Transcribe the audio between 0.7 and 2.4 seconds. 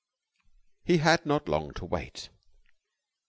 4 He had not long to wait.